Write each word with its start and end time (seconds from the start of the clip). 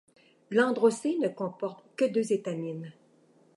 L'androcée 0.49 1.19
ne 1.19 1.27
comporte 1.27 1.85
que 1.95 2.05
deux 2.05 2.33
étamines. 2.33 2.91